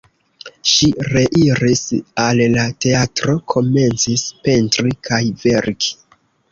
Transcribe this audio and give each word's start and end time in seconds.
Ŝi 0.69 0.87
reiris 1.09 1.83
al 2.25 2.43
la 2.55 2.65
teatro, 2.87 3.39
komencis 3.55 4.27
pentri 4.51 5.01
kaj 5.11 5.25
verki. 5.47 5.99